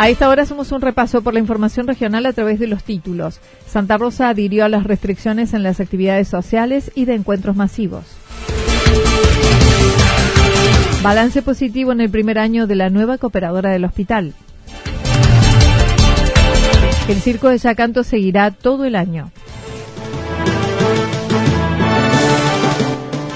A 0.00 0.08
esta 0.08 0.28
hora 0.28 0.44
hacemos 0.44 0.70
un 0.70 0.80
repaso 0.80 1.22
por 1.22 1.34
la 1.34 1.40
información 1.40 1.88
regional 1.88 2.24
a 2.26 2.32
través 2.32 2.60
de 2.60 2.68
los 2.68 2.84
títulos. 2.84 3.40
Santa 3.66 3.98
Rosa 3.98 4.28
adhirió 4.28 4.64
a 4.64 4.68
las 4.68 4.84
restricciones 4.84 5.54
en 5.54 5.64
las 5.64 5.80
actividades 5.80 6.28
sociales 6.28 6.92
y 6.94 7.04
de 7.04 7.16
encuentros 7.16 7.56
masivos. 7.56 8.04
Balance 11.02 11.42
positivo 11.42 11.90
en 11.90 12.00
el 12.00 12.10
primer 12.10 12.38
año 12.38 12.68
de 12.68 12.76
la 12.76 12.90
nueva 12.90 13.18
cooperadora 13.18 13.70
del 13.70 13.84
hospital. 13.84 14.34
El 17.08 17.20
circo 17.20 17.48
de 17.48 17.58
Yacanto 17.58 18.04
seguirá 18.04 18.52
todo 18.52 18.84
el 18.84 18.94
año. 18.94 19.32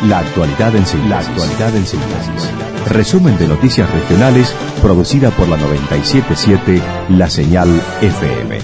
La 0.06 0.20
actualidad 0.20 0.76
en 0.76 0.86
síntesis. 0.86 2.61
Resumen 2.88 3.38
de 3.38 3.48
noticias 3.48 3.91
regionales 3.91 4.54
producida 4.82 5.31
por 5.31 5.48
la 5.48 5.56
977 5.56 6.82
La 7.10 7.31
Señal 7.31 7.69
FM. 8.00 8.59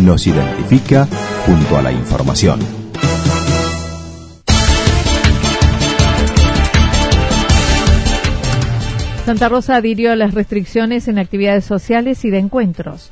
Nos 0.00 0.26
identifica 0.26 1.06
junto 1.44 1.76
a 1.76 1.82
la 1.82 1.92
información. 1.92 2.60
Santa 9.26 9.48
Rosa 9.48 9.76
adhirió 9.76 10.12
a 10.12 10.16
las 10.16 10.34
restricciones 10.34 11.08
en 11.08 11.18
actividades 11.18 11.64
sociales 11.64 12.24
y 12.24 12.30
de 12.30 12.38
encuentros. 12.38 13.10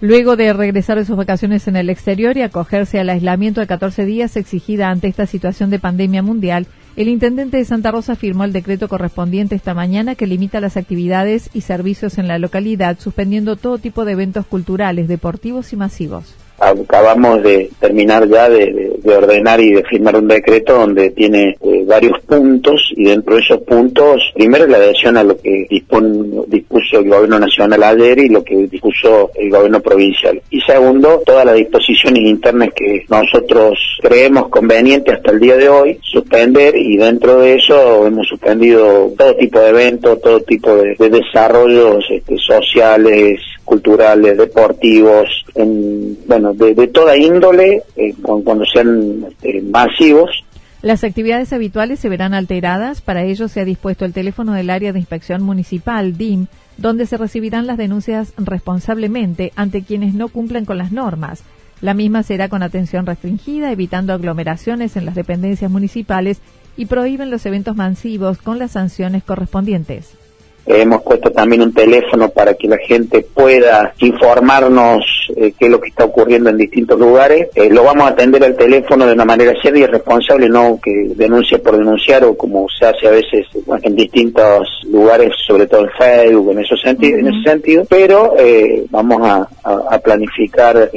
Luego 0.00 0.36
de 0.36 0.52
regresar 0.52 0.96
de 0.96 1.04
sus 1.04 1.16
vacaciones 1.16 1.68
en 1.68 1.76
el 1.76 1.90
exterior 1.90 2.36
y 2.36 2.42
acogerse 2.42 2.98
al 2.98 3.10
aislamiento 3.10 3.60
de 3.60 3.66
14 3.66 4.06
días 4.06 4.36
exigida 4.36 4.88
ante 4.88 5.08
esta 5.08 5.26
situación 5.26 5.70
de 5.70 5.78
pandemia 5.78 6.22
mundial, 6.22 6.66
el 6.98 7.06
intendente 7.06 7.58
de 7.58 7.64
Santa 7.64 7.92
Rosa 7.92 8.16
firmó 8.16 8.42
el 8.42 8.52
decreto 8.52 8.88
correspondiente 8.88 9.54
esta 9.54 9.72
mañana 9.72 10.16
que 10.16 10.26
limita 10.26 10.60
las 10.60 10.76
actividades 10.76 11.48
y 11.54 11.60
servicios 11.60 12.18
en 12.18 12.26
la 12.26 12.40
localidad, 12.40 12.98
suspendiendo 12.98 13.54
todo 13.54 13.78
tipo 13.78 14.04
de 14.04 14.12
eventos 14.12 14.46
culturales, 14.46 15.06
deportivos 15.06 15.72
y 15.72 15.76
masivos 15.76 16.34
acabamos 16.58 17.42
de 17.42 17.70
terminar 17.78 18.28
ya 18.28 18.48
de, 18.48 18.96
ordenar 19.04 19.60
y 19.60 19.72
de 19.72 19.84
firmar 19.84 20.16
un 20.16 20.28
decreto 20.28 20.74
donde 20.74 21.10
tiene 21.10 21.56
eh, 21.60 21.84
varios 21.86 22.20
puntos 22.22 22.92
y 22.96 23.04
dentro 23.04 23.36
de 23.36 23.40
esos 23.40 23.60
puntos, 23.62 24.20
primero 24.34 24.66
la 24.66 24.76
adhesión 24.76 25.16
a 25.16 25.24
lo 25.24 25.36
que 25.38 25.66
dispuso 25.68 26.98
el 26.98 27.08
gobierno 27.08 27.38
nacional 27.38 27.82
ayer 27.82 28.18
y 28.18 28.28
lo 28.28 28.44
que 28.44 28.66
dispuso 28.66 29.30
el 29.34 29.50
gobierno 29.50 29.80
provincial. 29.80 30.40
Y 30.50 30.60
segundo, 30.60 31.22
todas 31.24 31.46
las 31.46 31.54
disposiciones 31.56 32.22
internas 32.22 32.70
que 32.74 33.04
nosotros 33.08 33.78
creemos 34.02 34.48
conveniente 34.48 35.12
hasta 35.12 35.30
el 35.30 35.40
día 35.40 35.56
de 35.56 35.68
hoy 35.68 35.98
suspender 36.02 36.76
y 36.76 36.96
dentro 36.96 37.40
de 37.40 37.54
eso 37.54 38.06
hemos 38.06 38.26
suspendido 38.28 39.12
todo 39.16 39.34
tipo 39.36 39.58
de 39.60 39.68
eventos, 39.70 40.20
todo 40.20 40.40
tipo 40.40 40.74
de, 40.76 40.96
desarrollos 41.08 42.04
este, 42.10 42.36
sociales, 42.38 43.40
culturales, 43.68 44.38
deportivos, 44.38 45.44
en, 45.54 46.18
bueno, 46.26 46.54
de, 46.54 46.88
toda 46.88 47.16
índole, 47.16 47.82
eh, 47.96 48.14
cuando 48.22 48.64
sean 48.64 49.26
este, 49.28 49.60
masivos. 49.60 50.30
Las 50.80 51.04
actividades 51.04 51.52
habituales 51.52 52.00
se 52.00 52.08
verán 52.08 52.32
alteradas. 52.32 53.02
Para 53.02 53.24
ello 53.24 53.46
se 53.48 53.60
ha 53.60 53.66
dispuesto 53.66 54.06
el 54.06 54.14
teléfono 54.14 54.54
del 54.54 54.70
área 54.70 54.92
de 54.92 54.98
inspección 54.98 55.42
municipal, 55.42 56.16
DIM, 56.16 56.46
donde 56.78 57.04
se 57.04 57.18
recibirán 57.18 57.66
las 57.66 57.76
denuncias 57.76 58.32
responsablemente 58.38 59.52
ante 59.54 59.82
quienes 59.82 60.14
no 60.14 60.28
cumplen 60.28 60.64
con 60.64 60.78
las 60.78 60.90
normas. 60.90 61.42
La 61.82 61.92
misma 61.92 62.22
será 62.22 62.48
con 62.48 62.62
atención 62.62 63.04
restringida, 63.04 63.70
evitando 63.70 64.14
aglomeraciones 64.14 64.96
en 64.96 65.04
las 65.04 65.14
dependencias 65.14 65.70
municipales 65.70 66.40
y 66.76 66.86
prohíben 66.86 67.30
los 67.30 67.44
eventos 67.44 67.76
masivos 67.76 68.38
con 68.38 68.58
las 68.58 68.72
sanciones 68.72 69.24
correspondientes 69.24 70.16
hemos 70.66 71.02
puesto 71.02 71.30
también 71.30 71.62
un 71.62 71.72
teléfono 71.72 72.28
para 72.28 72.54
que 72.54 72.68
la 72.68 72.78
gente 72.78 73.22
pueda 73.22 73.94
informarnos 73.98 75.04
eh, 75.36 75.52
qué 75.58 75.66
es 75.66 75.70
lo 75.70 75.80
que 75.80 75.88
está 75.88 76.04
ocurriendo 76.04 76.50
en 76.50 76.56
distintos 76.56 76.98
lugares. 76.98 77.48
Eh, 77.54 77.70
lo 77.70 77.84
vamos 77.84 78.04
a 78.04 78.10
atender 78.10 78.44
al 78.44 78.56
teléfono 78.56 79.06
de 79.06 79.12
una 79.12 79.24
manera 79.24 79.54
seria 79.62 79.84
y 79.84 79.86
responsable, 79.86 80.48
no 80.48 80.78
que 80.82 81.12
denuncie 81.14 81.58
por 81.58 81.76
denunciar 81.76 82.24
o 82.24 82.36
como 82.36 82.66
se 82.68 82.86
hace 82.86 83.08
a 83.08 83.12
veces 83.12 83.46
en 83.82 83.96
distintos 83.96 84.68
lugares, 84.90 85.32
sobre 85.46 85.66
todo 85.66 85.84
en 85.84 85.90
Facebook, 85.98 86.52
en, 86.52 86.58
esos 86.60 86.80
en 86.84 87.26
ese 87.28 87.50
sentido, 87.50 87.84
pero 87.88 88.34
eh, 88.38 88.84
vamos 88.90 89.20
a, 89.22 89.48
a 89.90 89.98
planificar 89.98 90.90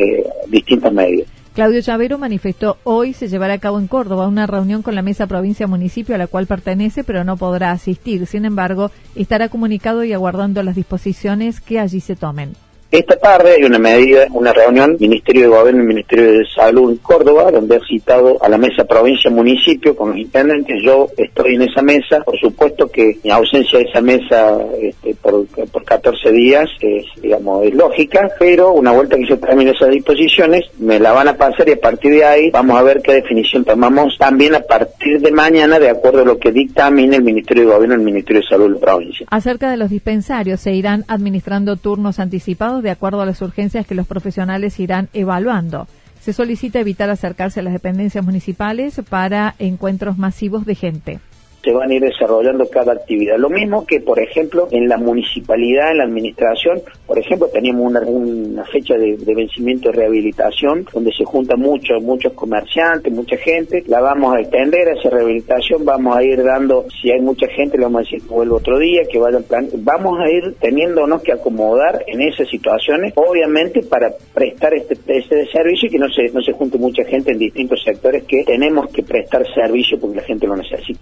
distintos 0.48 0.92
medios. 0.92 1.28
Claudio 1.53 1.81
Chavero 1.81 2.18
manifestó 2.18 2.77
hoy 2.86 3.12
se 3.12 3.27
llevará 3.27 3.56
a 3.56 3.57
cabo 3.57 3.77
en 3.77 3.88
Córdoba 3.88 4.25
una 4.25 4.48
reunión 4.48 4.81
con 4.81 4.95
la 4.95 5.01
mesa 5.01 5.27
provincia 5.27 5.68
municipio 5.68 6.15
a 6.15 6.18
la 6.18 6.27
cual 6.27 6.48
pertenece, 6.48 7.03
pero 7.03 7.25
no 7.25 7.36
podrá 7.36 7.71
asistir. 7.71 8.25
Sin 8.25 8.45
embargo, 8.45 8.89
estará 9.15 9.50
comunicado 9.50 10.06
y 10.06 10.13
aguardando 10.13 10.63
las 10.63 10.75
disposiciones 10.75 11.59
que 11.59 11.81
allí 11.81 12.00
se 12.00 12.15
tomen. 12.15 12.53
Esta 12.92 13.16
tarde 13.16 13.54
hay 13.58 13.64
una 13.64 13.80
medida, 13.80 14.28
una 14.32 14.52
reunión, 14.52 14.98
Ministerio 15.00 15.44
de 15.44 15.48
Gobierno 15.48 15.82
y 15.82 15.88
Ministerio 15.88 16.30
de 16.34 16.46
Salud 16.54 16.92
en 16.92 16.98
Córdoba, 16.98 17.50
donde 17.50 17.78
ha 17.78 17.80
citado 17.88 18.38
a 18.44 18.50
la 18.50 18.58
mesa 18.58 18.84
provincia-municipio 18.84 19.96
con 19.96 20.10
los 20.10 20.18
intendentes. 20.18 20.76
Yo 20.84 21.08
estoy 21.16 21.56
en 21.56 21.62
esa 21.62 21.82
mesa. 21.82 22.20
Por 22.26 22.38
supuesto 22.38 22.92
que 22.92 23.18
mi 23.24 23.32
ausencia 23.32 23.80
de 23.80 23.86
esa 23.86 24.02
mesa 24.02 24.58
este, 24.82 25.16
por, 25.16 25.46
por 25.48 25.86
14 25.86 26.34
días 26.34 26.70
es, 26.82 27.06
digamos, 27.22 27.64
es 27.64 27.74
lógica, 27.74 28.30
pero 28.38 28.74
una 28.74 28.92
vuelta 28.92 29.16
que 29.16 29.26
yo 29.26 29.40
termine 29.40 29.72
esas 29.72 29.90
disposiciones, 29.90 30.66
me 30.80 31.00
la 31.00 31.14
van 31.14 31.30
a 31.30 31.38
pasar 31.38 31.70
y 31.70 31.72
a 31.72 31.80
partir 31.80 32.12
de 32.12 32.26
ahí 32.26 32.50
vamos 32.52 32.78
a 32.78 32.84
ver 32.84 33.02
qué 33.02 33.14
definición 33.14 33.64
tomamos 33.64 34.18
también 34.18 34.54
a 34.54 34.60
partir 34.60 35.22
de 35.22 35.32
mañana, 35.32 35.80
de 35.80 35.90
acuerdo 35.90 36.24
a 36.24 36.26
lo 36.26 36.38
que 36.38 36.52
dictamine 36.52 37.16
el 37.16 37.24
Ministerio 37.24 37.64
de 37.64 37.74
Gobierno 37.74 37.96
y 37.96 38.00
el 38.00 38.06
Ministerio 38.06 38.42
de 38.42 38.48
Salud 38.50 38.66
de 38.66 38.74
la 38.74 38.80
provincia. 38.80 39.26
Acerca 39.30 39.72
de 39.72 39.78
los 39.78 39.90
dispensarios, 39.90 40.60
se 40.60 40.74
irán 40.74 41.06
administrando 41.08 41.78
turnos 41.78 42.20
anticipados 42.20 42.81
de 42.81 42.92
acuerdo 42.92 43.22
a 43.22 43.25
las 43.25 43.42
urgencias 43.42 43.86
que 43.86 43.95
los 43.95 44.07
profesionales 44.07 44.80
irán 44.80 45.10
evaluando. 45.13 45.88
Se 46.22 46.33
solicita 46.33 46.80
evitar 46.80 47.10
acercarse 47.10 47.60
a 47.60 47.63
las 47.63 47.74
dependencias 47.74 48.24
municipales 48.24 49.01
para 49.10 49.56
encuentros 49.57 50.18
masivos 50.18 50.66
de 50.66 50.75
gente 50.75 51.19
se 51.63 51.72
van 51.72 51.92
a 51.92 51.94
ir 51.94 52.02
desarrollando 52.02 52.68
cada 52.69 52.94
actividad. 52.94 53.38
Lo 53.38 53.50
mismo 53.50 53.86
que, 53.86 54.00
por 54.00 54.19
ejemplo, 54.19 54.68
en 54.72 54.88
la 54.88 54.98
municipalidad, 54.98 55.92
en 55.92 55.98
la 56.00 56.04
administración, 56.06 56.81
por 57.06 57.19
ejemplo, 57.19 57.48
teníamos 57.50 57.92
una, 57.92 58.02
una 58.02 58.66
fecha 58.66 58.96
de, 58.96 59.18
vencimiento 59.34 59.90
de 59.90 59.98
rehabilitación 59.98 60.86
donde 60.92 61.12
se 61.12 61.24
juntan 61.24 61.60
muchos, 61.60 62.02
muchos 62.02 62.34
comerciantes, 62.34 63.13
mucha 63.13 63.38
gente, 63.38 63.84
la 63.88 64.02
vamos 64.02 64.36
a 64.36 64.40
extender 64.40 64.90
a 64.90 64.94
esa 64.94 65.10
rehabilitación, 65.10 65.86
vamos 65.86 66.18
a 66.18 66.24
ir 66.24 66.44
dando, 66.44 66.86
si 67.02 67.12
hay 67.12 67.22
mucha 67.22 67.48
gente, 67.48 67.78
le 67.78 67.84
vamos 67.84 68.02
a 68.02 68.04
decir 68.04 68.28
que 68.28 68.34
vuelva 68.34 68.57
otro 68.57 68.80
día, 68.80 69.02
que 69.10 69.19
vayan 69.19 69.44
plan, 69.44 69.68
vamos 69.80 70.19
a 70.19 70.30
ir 70.30 70.56
teniéndonos 70.60 71.22
que 71.22 71.31
acomodar 71.31 72.04
en 72.07 72.22
esas 72.22 72.50
situaciones, 72.50 73.14
obviamente 73.16 73.81
para 73.84 74.12
prestar 74.34 74.74
este, 74.74 74.96
este 75.07 75.46
servicio 75.52 75.88
y 75.88 75.92
que 75.92 76.00
no 76.00 76.10
se, 76.10 76.24
no 76.34 76.42
se 76.42 76.54
junte 76.54 76.78
mucha 76.78 77.04
gente 77.04 77.31
en 77.31 77.40
distintos 77.40 77.84
sectores 77.84 78.24
que 78.24 78.44
tenemos 78.44 78.92
que 78.92 79.04
prestar 79.04 79.46
servicio 79.54 80.00
porque 80.00 80.18
la 80.18 80.24
gente 80.24 80.48
lo 80.48 80.56
necesita. 80.56 81.00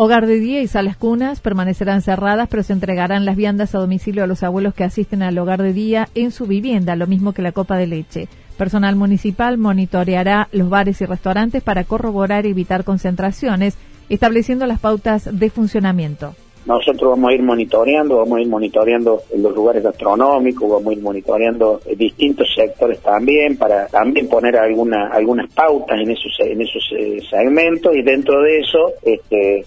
Hogar 0.00 0.28
de 0.28 0.38
día 0.38 0.62
y 0.62 0.68
salas 0.68 0.96
cunas 0.96 1.40
permanecerán 1.40 2.02
cerradas, 2.02 2.48
pero 2.48 2.62
se 2.62 2.72
entregarán 2.72 3.24
las 3.24 3.34
viandas 3.34 3.74
a 3.74 3.80
domicilio 3.80 4.22
a 4.22 4.28
los 4.28 4.44
abuelos 4.44 4.72
que 4.72 4.84
asisten 4.84 5.24
al 5.24 5.36
hogar 5.38 5.60
de 5.60 5.72
día 5.72 6.08
en 6.14 6.30
su 6.30 6.46
vivienda, 6.46 6.94
lo 6.94 7.08
mismo 7.08 7.32
que 7.32 7.42
la 7.42 7.50
copa 7.50 7.76
de 7.76 7.88
leche. 7.88 8.28
Personal 8.56 8.94
municipal 8.94 9.58
monitoreará 9.58 10.46
los 10.52 10.70
bares 10.70 11.00
y 11.00 11.04
restaurantes 11.04 11.64
para 11.64 11.82
corroborar 11.82 12.46
y 12.46 12.50
evitar 12.50 12.84
concentraciones, 12.84 13.76
estableciendo 14.08 14.66
las 14.66 14.78
pautas 14.78 15.28
de 15.32 15.50
funcionamiento. 15.50 16.36
Nosotros 16.68 17.12
vamos 17.12 17.30
a 17.30 17.34
ir 17.34 17.42
monitoreando, 17.42 18.18
vamos 18.18 18.38
a 18.38 18.42
ir 18.42 18.48
monitoreando 18.48 19.22
los 19.38 19.54
lugares 19.54 19.82
gastronómicos, 19.82 20.68
vamos 20.68 20.88
a 20.88 20.92
ir 20.92 21.02
monitoreando 21.02 21.80
distintos 21.96 22.46
sectores 22.54 23.00
también 23.00 23.56
para 23.56 23.86
también 23.86 24.28
poner 24.28 24.54
alguna, 24.58 25.08
algunas 25.08 25.50
pautas 25.54 25.98
en 25.98 26.10
esos 26.10 26.30
en 26.40 26.60
esos 26.60 26.82
eh, 26.94 27.20
segmentos 27.30 27.96
y 27.96 28.02
dentro 28.02 28.42
de 28.42 28.58
eso 28.58 28.92
este, 29.02 29.64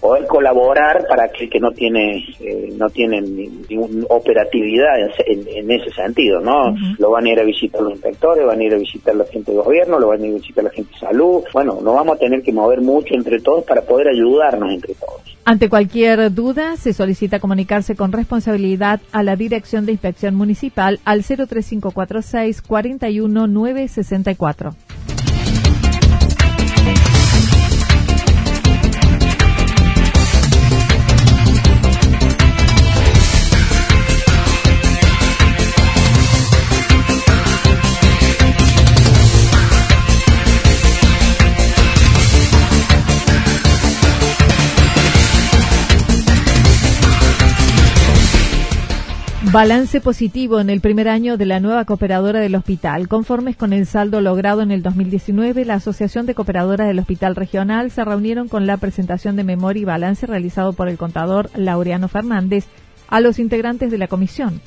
poder 0.00 0.28
colaborar 0.28 1.06
para 1.08 1.24
aquel 1.24 1.50
que 1.50 1.58
no 1.58 1.72
tiene 1.72 2.24
eh, 2.38 2.72
no 2.76 2.88
tiene 2.88 3.20
ninguna 3.20 4.06
operatividad 4.10 4.94
en, 5.26 5.70
ese 5.72 5.90
sentido, 5.90 6.40
¿no? 6.40 6.72
Lo 6.98 7.10
van 7.10 7.26
a 7.26 7.30
ir 7.30 7.40
a 7.40 7.42
visitar 7.42 7.82
los 7.82 7.92
inspectores, 7.94 8.46
van 8.46 8.60
a 8.60 8.64
ir 8.64 8.74
a 8.74 8.78
visitar 8.78 9.14
la 9.16 9.24
gente 9.24 9.50
de 9.50 9.58
gobierno, 9.58 9.98
lo 9.98 10.06
van 10.06 10.22
a 10.22 10.26
ir 10.26 10.34
a 10.34 10.36
visitar 10.36 10.62
la 10.62 10.70
gente 10.70 10.92
de 10.92 11.00
salud. 11.00 11.42
Bueno, 11.52 11.80
nos 11.82 11.94
vamos 11.94 12.16
a 12.16 12.18
tener 12.18 12.42
que 12.42 12.52
mover 12.52 12.80
mucho 12.80 13.14
entre 13.14 13.40
todos 13.40 13.64
para 13.64 13.82
poder 13.82 14.08
ayudarnos 14.08 14.72
entre 14.72 14.94
todos. 14.94 15.38
Ante 15.44 15.70
cualquier 15.70 16.27
duda, 16.30 16.76
se 16.76 16.92
solicita 16.92 17.40
comunicarse 17.40 17.96
con 17.96 18.12
responsabilidad 18.12 19.00
a 19.12 19.22
la 19.22 19.36
Dirección 19.36 19.86
de 19.86 19.92
Inspección 19.92 20.34
Municipal 20.34 21.00
al 21.04 21.24
03546 21.24 22.60
41964. 22.62 24.74
Balance 49.50 50.02
positivo 50.02 50.60
en 50.60 50.68
el 50.68 50.82
primer 50.82 51.08
año 51.08 51.38
de 51.38 51.46
la 51.46 51.58
nueva 51.58 51.86
cooperadora 51.86 52.38
del 52.38 52.54
hospital. 52.54 53.08
Conformes 53.08 53.56
con 53.56 53.72
el 53.72 53.86
saldo 53.86 54.20
logrado 54.20 54.60
en 54.60 54.70
el 54.70 54.82
2019, 54.82 55.64
la 55.64 55.74
Asociación 55.74 56.26
de 56.26 56.34
Cooperadoras 56.34 56.86
del 56.86 56.98
Hospital 56.98 57.34
Regional 57.34 57.90
se 57.90 58.04
reunieron 58.04 58.48
con 58.48 58.66
la 58.66 58.76
presentación 58.76 59.36
de 59.36 59.44
memoria 59.44 59.80
y 59.80 59.84
balance 59.86 60.26
realizado 60.26 60.74
por 60.74 60.88
el 60.88 60.98
contador 60.98 61.48
Laureano 61.56 62.08
Fernández 62.08 62.66
a 63.08 63.20
los 63.20 63.38
integrantes 63.38 63.90
de 63.90 63.96
la 63.96 64.06
comisión. 64.06 64.60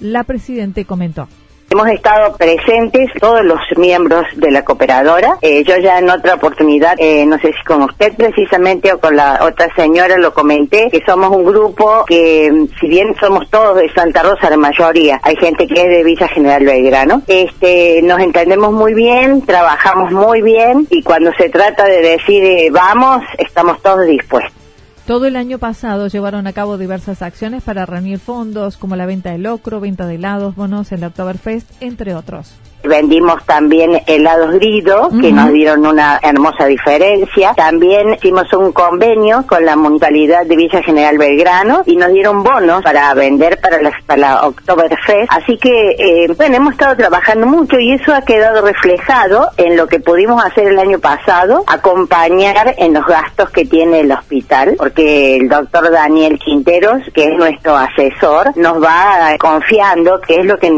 La 0.00 0.24
presidente 0.24 0.86
comentó. 0.86 1.28
Hemos 1.76 1.88
estado 1.90 2.34
presentes 2.38 3.10
todos 3.20 3.44
los 3.44 3.60
miembros 3.76 4.24
de 4.36 4.50
la 4.50 4.64
cooperadora. 4.64 5.36
Eh, 5.42 5.62
yo 5.62 5.76
ya 5.76 5.98
en 5.98 6.08
otra 6.08 6.36
oportunidad, 6.36 6.94
eh, 6.96 7.26
no 7.26 7.36
sé 7.38 7.48
si 7.52 7.62
con 7.66 7.82
usted 7.82 8.14
precisamente 8.16 8.90
o 8.94 8.98
con 8.98 9.14
la 9.14 9.40
otra 9.42 9.68
señora 9.76 10.16
lo 10.16 10.32
comenté, 10.32 10.88
que 10.90 11.02
somos 11.04 11.28
un 11.36 11.44
grupo 11.44 12.06
que, 12.06 12.50
mm, 12.50 12.68
si 12.80 12.88
bien 12.88 13.14
somos 13.20 13.50
todos 13.50 13.76
de 13.76 13.92
Santa 13.92 14.22
Rosa, 14.22 14.48
la 14.48 14.56
mayoría, 14.56 15.20
hay 15.22 15.36
gente 15.36 15.66
que 15.66 15.82
es 15.82 15.88
de 15.88 16.02
Villa 16.02 16.28
General 16.28 16.64
Belgrano, 16.64 17.20
este, 17.26 18.00
nos 18.02 18.20
entendemos 18.20 18.72
muy 18.72 18.94
bien, 18.94 19.44
trabajamos 19.44 20.12
muy 20.12 20.40
bien 20.40 20.86
y 20.88 21.02
cuando 21.02 21.30
se 21.34 21.50
trata 21.50 21.84
de 21.84 22.00
decir 22.00 22.42
eh, 22.42 22.70
vamos, 22.72 23.22
estamos 23.36 23.82
todos 23.82 24.06
dispuestos. 24.06 24.65
Todo 25.06 25.26
el 25.26 25.36
año 25.36 25.60
pasado 25.60 26.08
llevaron 26.08 26.48
a 26.48 26.52
cabo 26.52 26.78
diversas 26.78 27.22
acciones 27.22 27.62
para 27.62 27.86
reunir 27.86 28.18
fondos, 28.18 28.76
como 28.76 28.96
la 28.96 29.06
venta 29.06 29.30
de 29.30 29.38
locro, 29.38 29.78
venta 29.78 30.04
de 30.04 30.16
helados, 30.16 30.56
bonos 30.56 30.90
en 30.90 31.00
la 31.00 31.06
Oktoberfest, 31.06 31.70
entre 31.80 32.16
otros. 32.16 32.54
Vendimos 32.88 33.44
también 33.44 34.02
helados 34.06 34.52
grido, 34.54 35.10
que 35.20 35.32
nos 35.32 35.52
dieron 35.52 35.86
una 35.86 36.18
hermosa 36.22 36.66
diferencia. 36.66 37.52
También 37.54 38.14
hicimos 38.14 38.52
un 38.52 38.72
convenio 38.72 39.44
con 39.46 39.64
la 39.64 39.76
Municipalidad 39.76 40.46
de 40.46 40.56
Villa 40.56 40.82
General 40.82 41.18
Belgrano 41.18 41.82
y 41.86 41.96
nos 41.96 42.12
dieron 42.12 42.42
bonos 42.42 42.82
para 42.82 43.12
vender 43.14 43.58
para 43.60 43.82
la, 43.82 43.92
para 44.06 44.20
la 44.20 44.46
Oktoberfest. 44.46 45.30
Así 45.30 45.58
que, 45.58 45.90
eh, 45.98 46.34
bueno, 46.36 46.56
hemos 46.56 46.72
estado 46.72 46.96
trabajando 46.96 47.46
mucho 47.46 47.78
y 47.78 47.92
eso 47.92 48.14
ha 48.14 48.22
quedado 48.22 48.62
reflejado 48.62 49.50
en 49.56 49.76
lo 49.76 49.86
que 49.86 50.00
pudimos 50.00 50.44
hacer 50.44 50.68
el 50.68 50.78
año 50.78 50.98
pasado, 50.98 51.64
acompañar 51.66 52.74
en 52.78 52.94
los 52.94 53.06
gastos 53.06 53.50
que 53.50 53.64
tiene 53.64 54.00
el 54.00 54.12
hospital, 54.12 54.74
porque 54.78 55.36
el 55.36 55.48
doctor 55.48 55.90
Daniel 55.90 56.38
Quinteros, 56.38 57.02
que 57.14 57.24
es 57.24 57.36
nuestro 57.36 57.76
asesor, 57.76 58.56
nos 58.56 58.82
va 58.82 59.36
confiando 59.38 60.20
qué 60.26 60.36
es 60.36 60.46
lo 60.46 60.58
que 60.58 60.70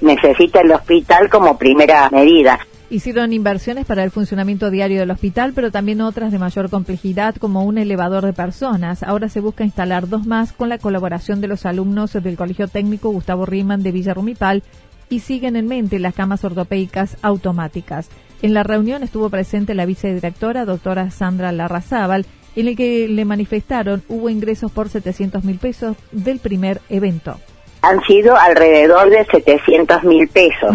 necesita 0.00 0.60
el 0.60 0.72
hospital 0.72 1.28
como 1.32 1.56
primera 1.56 2.10
medida. 2.10 2.60
Hicieron 2.90 3.32
inversiones 3.32 3.86
para 3.86 4.04
el 4.04 4.10
funcionamiento 4.10 4.70
diario 4.70 5.00
del 5.00 5.10
hospital, 5.10 5.52
pero 5.54 5.70
también 5.70 6.02
otras 6.02 6.30
de 6.30 6.38
mayor 6.38 6.68
complejidad, 6.68 7.34
como 7.36 7.64
un 7.64 7.78
elevador 7.78 8.26
de 8.26 8.34
personas. 8.34 9.02
Ahora 9.02 9.30
se 9.30 9.40
busca 9.40 9.64
instalar 9.64 10.08
dos 10.08 10.26
más 10.26 10.52
con 10.52 10.68
la 10.68 10.76
colaboración 10.76 11.40
de 11.40 11.48
los 11.48 11.64
alumnos 11.64 12.12
del 12.12 12.36
Colegio 12.36 12.68
Técnico 12.68 13.08
Gustavo 13.08 13.46
Riemann 13.46 13.82
de 13.82 13.92
Villa 13.92 14.12
Rumipal 14.12 14.62
y 15.08 15.20
siguen 15.20 15.56
en 15.56 15.68
mente 15.68 15.98
las 15.98 16.14
camas 16.14 16.44
ortopédicas 16.44 17.16
automáticas. 17.22 18.10
En 18.42 18.52
la 18.52 18.62
reunión 18.62 19.02
estuvo 19.02 19.30
presente 19.30 19.74
la 19.74 19.86
vicedirectora, 19.86 20.66
doctora 20.66 21.10
Sandra 21.10 21.50
Larrazábal, 21.50 22.26
en 22.56 22.68
el 22.68 22.76
que 22.76 23.08
le 23.08 23.24
manifestaron 23.24 24.02
hubo 24.08 24.28
ingresos 24.28 24.70
por 24.70 24.90
700 24.90 25.44
mil 25.44 25.56
pesos 25.56 25.96
del 26.12 26.40
primer 26.40 26.82
evento 26.90 27.38
han 27.82 28.00
sido 28.04 28.36
alrededor 28.36 29.10
de 29.10 29.24
700 29.24 30.04
mil 30.04 30.28
pesos. 30.28 30.70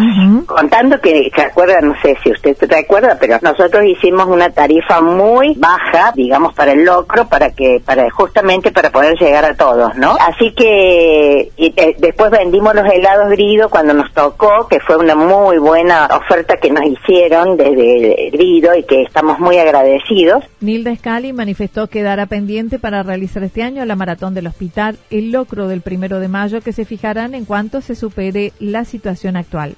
Contando 0.46 1.00
que, 1.00 1.30
¿se 1.34 1.42
acuerda? 1.42 1.80
No 1.80 1.94
sé 2.02 2.16
si 2.22 2.30
usted 2.30 2.54
se 2.56 2.66
recuerda, 2.66 3.16
pero 3.18 3.38
nosotros 3.40 3.84
hicimos 3.84 4.26
una 4.26 4.50
tarifa 4.50 5.00
muy 5.00 5.54
baja, 5.56 6.12
digamos, 6.14 6.54
para 6.54 6.72
el 6.72 6.84
locro, 6.84 7.26
para 7.26 7.50
que, 7.50 7.80
para 7.84 8.10
justamente 8.10 8.72
para 8.72 8.90
poder 8.90 9.18
llegar 9.18 9.46
a 9.46 9.54
todos, 9.54 9.96
¿no? 9.96 10.16
Así 10.20 10.52
que 10.52 11.50
y, 11.56 11.72
eh, 11.76 11.96
después 11.98 12.30
vendimos 12.30 12.74
los 12.74 12.84
helados 12.84 13.30
grido 13.30 13.70
cuando 13.70 13.94
nos 13.94 14.12
tocó, 14.12 14.68
que 14.68 14.78
fue 14.80 14.96
una 14.96 15.14
muy 15.14 15.58
buena 15.58 16.06
oferta 16.06 16.56
que 16.60 16.70
nos 16.70 16.84
hicieron 16.84 17.56
desde 17.56 18.30
grido 18.32 18.74
y 18.74 18.84
que 18.84 19.02
estamos 19.02 19.38
muy 19.38 19.56
agradecidos. 19.56 20.44
Nilda 20.60 20.94
Scali 20.94 21.32
manifestó 21.32 21.86
que 21.86 22.02
dará 22.02 22.26
pendiente 22.26 22.78
para 22.78 23.02
realizar 23.02 23.42
este 23.42 23.62
año 23.62 23.84
la 23.86 23.96
maratón 23.96 24.34
del 24.34 24.46
hospital, 24.46 24.98
el 25.10 25.32
locro 25.32 25.68
del 25.68 25.80
primero 25.80 26.20
de 26.20 26.28
mayo 26.28 26.60
que 26.60 26.72
se 26.72 26.84
en 27.02 27.44
cuanto 27.44 27.80
se 27.80 27.94
supere 27.94 28.52
la 28.58 28.84
situación 28.84 29.36
actual. 29.36 29.76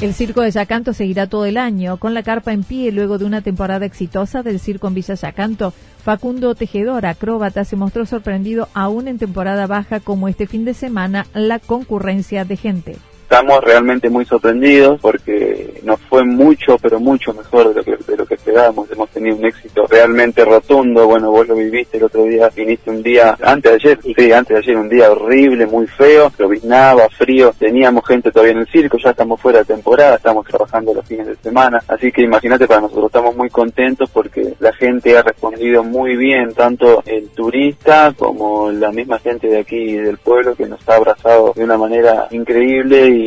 El 0.00 0.12
Circo 0.12 0.42
de 0.42 0.50
Yacanto 0.50 0.92
seguirá 0.92 1.26
todo 1.28 1.46
el 1.46 1.56
año, 1.56 1.96
con 1.96 2.12
la 2.12 2.22
carpa 2.22 2.52
en 2.52 2.62
pie 2.62 2.92
luego 2.92 3.16
de 3.16 3.24
una 3.24 3.40
temporada 3.40 3.86
exitosa 3.86 4.42
del 4.42 4.60
circo 4.60 4.88
en 4.88 4.94
Villa 4.94 5.14
Yacanto. 5.14 5.72
Facundo 6.02 6.54
Tejedor, 6.54 7.06
acróbata, 7.06 7.64
se 7.64 7.76
mostró 7.76 8.04
sorprendido 8.04 8.68
aún 8.74 9.08
en 9.08 9.18
temporada 9.18 9.66
baja 9.66 10.00
como 10.00 10.28
este 10.28 10.46
fin 10.46 10.66
de 10.66 10.74
semana 10.74 11.26
la 11.32 11.58
concurrencia 11.58 12.44
de 12.44 12.56
gente 12.56 12.96
estamos 13.34 13.64
realmente 13.64 14.08
muy 14.08 14.24
sorprendidos 14.24 15.00
porque 15.00 15.80
nos 15.82 15.98
fue 16.02 16.22
mucho, 16.22 16.78
pero 16.78 17.00
mucho 17.00 17.34
mejor 17.34 17.70
de 17.70 17.74
lo 17.74 17.82
que, 17.82 17.96
de 18.06 18.16
lo 18.16 18.24
que 18.26 18.34
esperábamos. 18.34 18.88
Hemos 18.92 19.10
tenido 19.10 19.36
un 19.36 19.44
éxito 19.44 19.88
realmente 19.88 20.44
rotundo. 20.44 21.04
Bueno, 21.08 21.32
vos 21.32 21.48
lo 21.48 21.56
viviste 21.56 21.96
el 21.96 22.04
otro 22.04 22.22
día, 22.22 22.48
viniste 22.54 22.90
un 22.90 23.02
día, 23.02 23.36
antes 23.42 23.72
de 23.72 23.76
ayer, 23.76 23.98
sí, 24.16 24.30
antes 24.30 24.54
de 24.54 24.58
ayer, 24.58 24.76
un 24.76 24.88
día 24.88 25.10
horrible, 25.10 25.66
muy 25.66 25.88
feo, 25.88 26.30
lloviznaba, 26.38 27.08
frío, 27.08 27.52
teníamos 27.58 28.06
gente 28.06 28.30
todavía 28.30 28.52
en 28.52 28.58
el 28.58 28.68
circo, 28.68 28.98
ya 28.98 29.10
estamos 29.10 29.40
fuera 29.40 29.58
de 29.58 29.64
temporada, 29.64 30.14
estamos 30.14 30.46
trabajando 30.46 30.94
los 30.94 31.04
fines 31.04 31.26
de 31.26 31.34
semana. 31.34 31.82
Así 31.88 32.12
que 32.12 32.22
imagínate, 32.22 32.68
para 32.68 32.82
nosotros 32.82 33.06
estamos 33.06 33.34
muy 33.34 33.50
contentos 33.50 34.08
porque 34.10 34.54
la 34.60 34.72
gente 34.74 35.18
ha 35.18 35.22
respondido 35.22 35.82
muy 35.82 36.14
bien, 36.14 36.54
tanto 36.54 37.02
el 37.04 37.28
turista 37.30 38.14
como 38.16 38.70
la 38.70 38.92
misma 38.92 39.18
gente 39.18 39.48
de 39.48 39.58
aquí 39.58 39.94
del 39.94 40.18
pueblo 40.18 40.54
que 40.54 40.66
nos 40.66 40.88
ha 40.88 40.94
abrazado 40.94 41.52
de 41.56 41.64
una 41.64 41.76
manera 41.76 42.28
increíble 42.30 43.23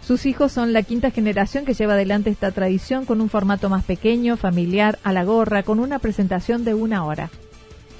sus 0.00 0.24
hijos 0.24 0.52
son 0.52 0.72
la 0.72 0.82
quinta 0.82 1.10
generación 1.10 1.64
que 1.64 1.74
lleva 1.74 1.94
adelante 1.94 2.30
esta 2.30 2.52
tradición 2.52 3.06
con 3.06 3.20
un 3.20 3.28
formato 3.28 3.68
más 3.68 3.84
pequeño, 3.84 4.36
familiar, 4.36 4.98
a 5.02 5.12
la 5.12 5.24
gorra, 5.24 5.64
con 5.64 5.80
una 5.80 5.98
presentación 5.98 6.64
de 6.64 6.74
una 6.74 7.04
hora 7.04 7.30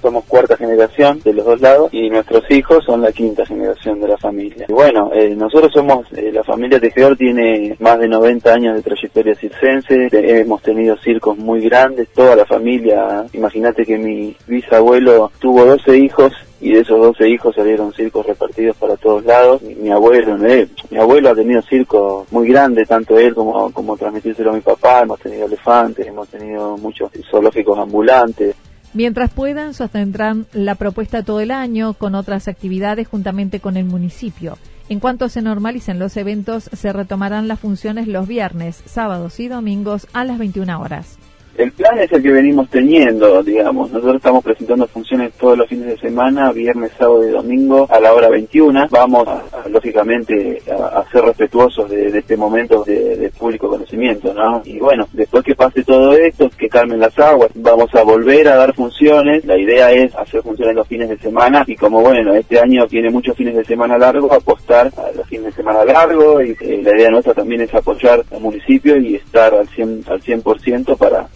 somos 0.07 0.25
cuarta 0.27 0.57
generación 0.57 1.21
de 1.25 1.33
los 1.33 1.45
dos 1.45 1.61
lados 1.61 1.89
y 1.93 2.09
nuestros 2.09 2.49
hijos 2.49 2.85
son 2.85 3.03
la 3.03 3.11
quinta 3.11 3.45
generación 3.45 4.01
de 4.01 4.07
la 4.07 4.17
familia. 4.17 4.67
Y 4.69 4.73
bueno, 4.73 5.11
eh, 5.13 5.35
nosotros 5.37 5.73
somos, 5.73 6.07
eh, 6.13 6.31
la 6.33 6.45
familia 6.45 6.79
Tejedor 6.79 7.17
tiene 7.17 7.75
más 7.81 7.99
de 7.99 8.07
90 8.07 8.55
años 8.55 8.77
de 8.77 8.83
trayectoria 8.83 9.35
circense, 9.35 10.09
hemos 10.13 10.63
tenido 10.63 10.97
circos 10.99 11.37
muy 11.37 11.61
grandes, 11.61 12.07
toda 12.15 12.37
la 12.37 12.47
familia, 12.47 13.27
imagínate 13.33 13.85
que 13.85 13.99
mi 13.99 14.37
bisabuelo 14.47 15.33
tuvo 15.41 15.65
12 15.65 15.99
hijos 15.99 16.33
y 16.61 16.73
de 16.73 16.81
esos 16.81 17.01
12 17.01 17.29
hijos 17.29 17.55
salieron 17.57 17.93
circos 17.93 18.25
repartidos 18.27 18.77
para 18.77 18.97
todos 18.97 19.25
lados. 19.25 19.61
Mi, 19.63 19.91
abuelo, 19.91 20.39
mi 20.39 20.99
abuelo 20.99 21.31
ha 21.31 21.35
tenido 21.35 21.61
circos 21.63 22.31
muy 22.33 22.49
grandes, 22.49 22.89
tanto 22.89 23.19
él 23.19 23.35
como, 23.35 23.73
como 23.73 23.97
transmitírselo 23.97 24.51
a 24.51 24.55
mi 24.55 24.61
papá, 24.61 25.03
hemos 25.03 25.19
tenido 25.19 25.47
elefantes, 25.47 26.07
hemos 26.07 26.29
tenido 26.29 26.77
muchos 26.79 27.11
zoológicos 27.29 27.77
ambulantes. 27.79 28.55
Mientras 28.97 29.31
puedan, 29.31 29.75
sostendrán 29.75 30.47
la 30.55 30.75
propuesta 30.75 31.23
todo 31.23 31.41
el 31.41 31.51
año 31.51 31.93
con 31.93 32.15
otras 32.15 32.49
actividades 32.49 33.07
juntamente 33.07 33.61
con 33.61 33.77
el 33.77 33.85
municipio. 33.85 34.57
En 34.89 35.01
cuanto 35.01 35.29
se 35.29 35.43
normalicen 35.43 35.99
los 35.99 36.17
eventos, 36.17 36.71
se 36.73 36.95
retomarán 36.95 37.47
las 37.47 37.61
funciones 37.61 38.09
los 38.09 38.27
viernes, 38.27 38.83
sábados 38.87 39.39
y 39.39 39.49
domingos 39.49 40.07
a 40.15 40.25
las 40.25 40.39
21 40.39 40.81
horas. 40.81 41.19
El 41.59 41.73
plan 41.73 41.99
es 41.99 42.13
el 42.13 42.23
que 42.23 42.33
venimos 42.33 42.69
teniendo, 42.69 43.43
digamos. 43.43 43.91
Nosotros 43.91 44.17
estamos 44.17 44.45
presentando 44.45 44.87
funciones 44.87 45.33
todos 45.35 45.57
los 45.57 45.67
fines 45.67 45.87
de 45.87 45.97
semana, 45.97 46.53
viernes, 46.53 46.93
sábado 46.99 47.27
y 47.27 47.31
domingo 47.31 47.87
a 47.91 47.99
la 47.99 48.13
hora 48.13 48.29
21. 48.29 48.89
Vamos, 48.91 49.27
lógicamente, 49.71 50.61
a, 50.71 51.03
ser 51.11 51.23
respetuosos 51.25 51.89
de, 51.89 52.19
este 52.19 52.37
momento 52.37 52.85
de, 52.85 53.33
público 53.39 53.69
conocimiento, 53.69 54.35
¿no? 54.35 54.61
Y 54.67 54.79
bueno, 54.79 55.09
después 55.13 55.45
que 55.45 55.55
pase 55.55 55.83
todo 55.83 56.13
esto, 56.13 56.51
que 56.59 56.69
calmen 56.69 57.01
las 57.01 57.19
aguas, 57.19 57.51
vamos 57.55 57.95
a 57.95 58.03
volver 58.03 58.49
a 58.49 58.57
dar 58.57 58.75
funciones. 58.75 59.45
La 59.47 59.57
idea 59.57 59.91
es 59.93 60.15
hacer 60.15 60.43
funciones 60.43 60.77
los 60.77 60.87
fines 60.87 61.09
de 61.09 61.19
semana 61.19 61.65
y 61.67 61.75
como, 61.75 62.03
bueno, 62.03 62.35
este 62.35 62.61
año 62.61 62.87
tiene 62.87 63.09
muchos 63.09 63.35
fines 63.35 63.57
de 63.57 63.65
semana 63.65 63.97
largos, 63.97 64.31
apostar 64.31 64.93
a 64.99 65.13
los 65.17 65.27
fines 65.27 65.47
de 65.47 65.53
semana 65.53 65.85
largos 65.87 66.45
y 66.45 66.51
eh, 66.61 66.81
la 66.83 66.95
idea 66.95 67.11
nuestra 67.11 67.33
también 67.33 67.63
es 67.63 67.75
apoyar 67.75 68.23
al 68.31 68.41
municipio 68.41 68.99
y 68.99 69.15
estar 69.15 69.55
al 69.55 69.67
100%, 69.69 70.07
al 70.09 70.21
100 70.21 70.85
para 70.99 71.27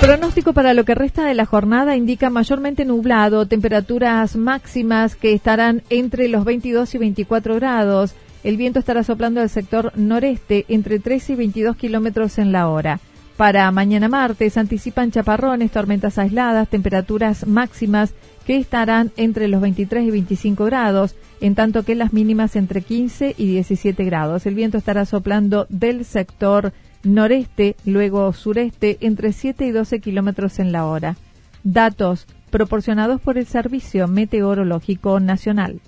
Pronóstico 0.00 0.52
para 0.52 0.74
lo 0.74 0.84
que 0.84 0.94
resta 0.94 1.24
de 1.24 1.34
la 1.34 1.46
jornada 1.46 1.96
indica 1.96 2.30
mayormente 2.30 2.84
nublado, 2.84 3.46
temperaturas 3.46 4.36
máximas 4.36 5.16
que 5.16 5.32
estarán 5.32 5.82
entre 5.90 6.28
los 6.28 6.44
22 6.44 6.94
y 6.94 6.98
24 6.98 7.56
grados. 7.56 8.14
El 8.44 8.56
viento 8.56 8.78
estará 8.78 9.02
soplando 9.02 9.40
del 9.40 9.48
sector 9.48 9.92
noreste 9.96 10.64
entre 10.68 11.00
13 11.00 11.32
y 11.32 11.36
22 11.36 11.76
kilómetros 11.76 12.38
en 12.38 12.52
la 12.52 12.68
hora. 12.68 13.00
Para 13.36 13.70
mañana 13.70 14.08
martes 14.08 14.56
anticipan 14.56 15.10
chaparrones, 15.10 15.70
tormentas 15.70 16.18
aisladas, 16.18 16.68
temperaturas 16.68 17.46
máximas 17.46 18.14
que 18.46 18.56
estarán 18.56 19.12
entre 19.16 19.48
los 19.48 19.60
23 19.60 20.04
y 20.04 20.10
25 20.10 20.64
grados, 20.64 21.14
en 21.40 21.54
tanto 21.54 21.84
que 21.84 21.94
las 21.94 22.12
mínimas 22.12 22.56
entre 22.56 22.82
15 22.82 23.34
y 23.36 23.46
17 23.46 24.04
grados. 24.04 24.46
El 24.46 24.54
viento 24.54 24.78
estará 24.78 25.04
soplando 25.04 25.66
del 25.68 26.04
sector 26.04 26.72
noreste, 27.02 27.76
luego 27.84 28.32
sureste, 28.32 28.98
entre 29.00 29.32
7 29.32 29.66
y 29.66 29.70
12 29.70 30.00
kilómetros 30.00 30.58
en 30.58 30.72
la 30.72 30.86
hora. 30.86 31.16
Datos 31.64 32.26
proporcionados 32.50 33.20
por 33.20 33.38
el 33.38 33.46
Servicio 33.46 34.08
Meteorológico 34.08 35.20
Nacional. 35.20 35.80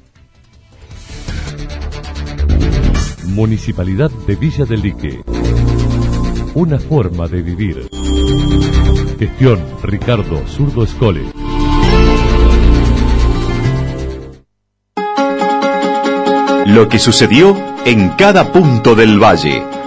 Municipalidad 3.26 4.11
de 4.26 4.37
Villa 4.37 4.64
del 4.64 4.83
Lique. 4.83 5.23
Una 6.55 6.79
forma 6.79 7.29
de 7.29 7.43
vivir. 7.43 7.88
Gestión 9.19 9.61
Ricardo 9.83 10.47
Zurdo 10.49 10.83
Escole. 10.83 11.23
Lo 16.67 16.88
que 16.88 16.99
sucedió 16.99 17.57
en 17.85 18.11
cada 18.11 18.52
punto 18.52 18.95
del 18.95 19.23
valle. 19.23 19.80